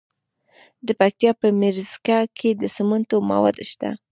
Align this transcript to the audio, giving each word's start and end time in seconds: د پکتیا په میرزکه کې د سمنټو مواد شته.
د 0.87 0.89
پکتیا 0.99 1.31
په 1.41 1.47
میرزکه 1.59 2.19
کې 2.37 2.49
د 2.61 2.63
سمنټو 2.75 3.17
مواد 3.31 3.57
شته. 3.69 3.89